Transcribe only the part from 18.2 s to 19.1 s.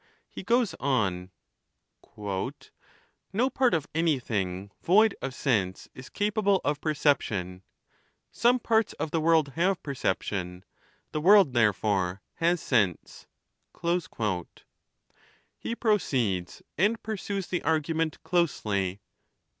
closely.